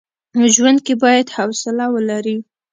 ژوند 0.53 0.79
کي 0.85 0.93
بايد 1.01 1.27
حوصله 1.35 1.85
ولري. 1.93 2.37